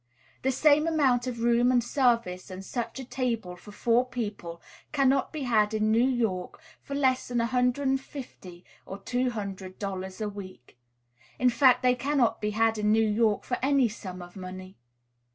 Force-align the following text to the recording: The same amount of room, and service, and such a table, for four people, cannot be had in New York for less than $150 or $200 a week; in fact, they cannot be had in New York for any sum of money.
The 0.41 0.51
same 0.51 0.87
amount 0.87 1.27
of 1.27 1.41
room, 1.41 1.71
and 1.71 1.83
service, 1.83 2.49
and 2.49 2.65
such 2.65 2.99
a 2.99 3.05
table, 3.05 3.55
for 3.55 3.71
four 3.71 4.03
people, 4.03 4.59
cannot 4.91 5.31
be 5.31 5.43
had 5.43 5.75
in 5.75 5.91
New 5.91 6.07
York 6.09 6.59
for 6.81 6.95
less 6.95 7.27
than 7.27 7.37
$150 7.37 8.63
or 8.87 8.97
$200 8.97 10.21
a 10.21 10.27
week; 10.29 10.79
in 11.37 11.51
fact, 11.51 11.83
they 11.83 11.93
cannot 11.93 12.41
be 12.41 12.49
had 12.49 12.79
in 12.79 12.91
New 12.91 13.07
York 13.07 13.43
for 13.43 13.57
any 13.61 13.87
sum 13.87 14.23
of 14.23 14.35
money. 14.35 14.75